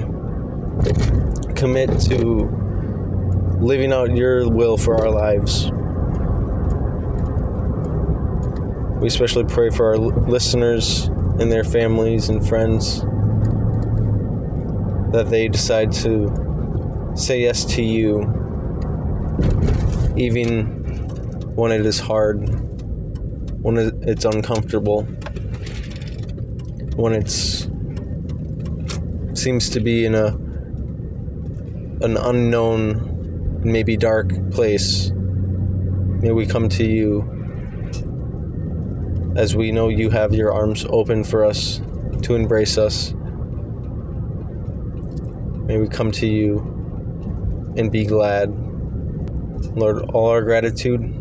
commit 1.54 1.98
to 2.00 2.48
living 3.60 3.92
out 3.92 4.16
your 4.16 4.48
will 4.48 4.76
for 4.76 4.96
our 4.96 5.10
lives. 5.10 5.70
We 9.00 9.06
especially 9.08 9.44
pray 9.44 9.70
for 9.70 9.86
our 9.86 9.98
listeners 9.98 11.06
and 11.40 11.50
their 11.50 11.64
families 11.64 12.28
and 12.28 12.46
friends 12.46 13.02
that 15.12 15.28
they 15.30 15.48
decide 15.48 15.92
to 15.92 17.12
say 17.14 17.42
yes 17.42 17.64
to 17.64 17.82
you 17.82 18.34
even 20.16 20.66
when 21.54 21.72
it 21.72 21.86
is 21.86 21.98
hard, 22.00 22.48
when 23.62 23.78
it's 24.02 24.24
uncomfortable, 24.24 25.06
when 26.98 27.12
it's 27.12 27.68
seems 29.40 29.70
to 29.70 29.78
be 29.78 30.04
in 30.04 30.16
a 30.16 30.26
an 32.04 32.16
unknown, 32.16 33.60
maybe 33.62 33.96
dark 33.96 34.32
place. 34.50 35.12
May 35.14 36.32
we 36.32 36.44
come 36.44 36.68
to 36.70 36.84
you 36.84 37.22
as 39.36 39.54
we 39.54 39.70
know 39.70 39.86
you 39.88 40.10
have 40.10 40.34
your 40.34 40.52
arms 40.52 40.84
open 40.90 41.22
for 41.22 41.44
us 41.44 41.80
to 42.22 42.34
embrace 42.34 42.76
us. 42.76 43.12
May 45.66 45.78
we 45.78 45.86
come 45.86 46.10
to 46.12 46.26
you 46.26 46.58
and 47.76 47.92
be 47.92 48.06
glad. 48.06 48.50
Lord, 49.76 50.10
all 50.10 50.30
our 50.30 50.42
gratitude 50.42 51.14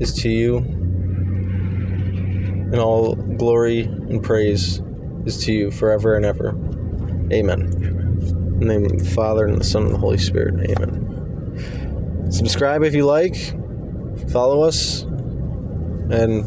is 0.00 0.12
to 0.16 0.28
you, 0.28 0.73
and 2.74 2.82
all 2.82 3.14
glory 3.14 3.82
and 3.82 4.20
praise 4.20 4.82
is 5.26 5.44
to 5.44 5.52
you 5.52 5.70
forever 5.70 6.16
and 6.16 6.26
ever. 6.26 6.48
Amen. 7.32 7.60
In 7.70 8.58
the 8.58 8.66
name 8.66 8.84
of 8.84 8.98
the 8.98 9.10
Father, 9.14 9.46
and 9.46 9.60
the 9.60 9.64
Son, 9.64 9.84
and 9.84 9.94
the 9.94 9.98
Holy 9.98 10.18
Spirit. 10.18 10.68
Amen. 10.68 12.26
Subscribe 12.32 12.82
if 12.82 12.92
you 12.92 13.06
like, 13.06 13.36
follow 14.28 14.62
us, 14.62 15.02
and 16.10 16.44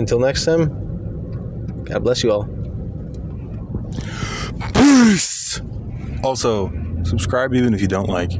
until 0.00 0.18
next 0.18 0.44
time, 0.44 1.84
God 1.84 2.02
bless 2.02 2.24
you 2.24 2.32
all. 2.32 2.48
Peace! 4.74 5.60
Also, 6.24 6.72
subscribe 7.04 7.54
even 7.54 7.72
if 7.72 7.80
you 7.80 7.86
don't 7.86 8.08
like. 8.08 8.32